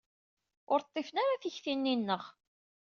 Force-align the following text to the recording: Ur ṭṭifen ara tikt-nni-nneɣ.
Ur 0.71 0.79
ṭṭifen 0.85 1.21
ara 1.23 1.41
tikt-nni-nneɣ. 1.41 2.23